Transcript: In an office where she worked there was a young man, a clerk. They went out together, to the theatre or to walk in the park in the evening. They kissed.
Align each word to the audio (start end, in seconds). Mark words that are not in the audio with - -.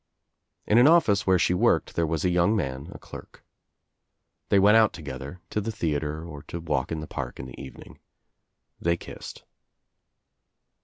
In 0.65 0.79
an 0.79 0.87
office 0.87 1.27
where 1.27 1.37
she 1.37 1.53
worked 1.53 1.95
there 1.95 2.07
was 2.07 2.25
a 2.25 2.31
young 2.31 2.55
man, 2.55 2.89
a 2.91 2.97
clerk. 2.97 3.45
They 4.49 4.57
went 4.57 4.75
out 4.75 4.93
together, 4.93 5.41
to 5.51 5.61
the 5.61 5.71
theatre 5.71 6.25
or 6.27 6.41
to 6.47 6.59
walk 6.59 6.91
in 6.91 7.01
the 7.01 7.05
park 7.07 7.39
in 7.39 7.45
the 7.45 7.61
evening. 7.61 7.99
They 8.81 8.97
kissed. 8.97 9.43